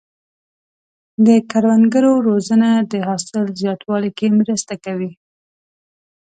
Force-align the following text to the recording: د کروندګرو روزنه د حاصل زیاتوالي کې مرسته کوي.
د 1.25 1.27
کروندګرو 1.51 2.13
روزنه 2.27 2.69
د 2.91 2.93
حاصل 3.07 3.43
زیاتوالي 3.59 4.11
کې 4.17 4.27
مرسته 4.39 4.73
کوي. 4.85 5.11